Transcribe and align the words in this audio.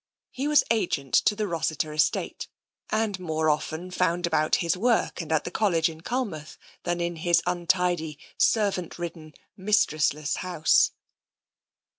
He 0.31 0.47
was 0.47 0.63
agent 0.71 1.13
to 1.13 1.35
the 1.35 1.45
Rossiter 1.47 1.93
estate, 1.93 2.47
and 2.89 3.19
more 3.19 3.51
often 3.51 3.91
found 3.91 4.25
about 4.25 4.55
his 4.55 4.75
work 4.75 5.21
and 5.21 5.31
at 5.31 5.43
the 5.43 5.51
College 5.51 5.89
in 5.89 6.01
Culmouth 6.01 6.57
than 6.81 6.99
in 6.99 7.17
his 7.17 7.43
untidy, 7.45 8.17
servant 8.35 8.97
ridden, 8.97 9.35
mistressless 9.55 10.37
house. 10.37 10.91